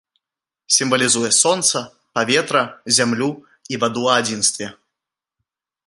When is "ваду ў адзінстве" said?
3.85-4.67